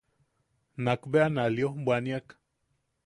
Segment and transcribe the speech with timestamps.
[0.83, 2.27] Nakbea na liojbwaniak.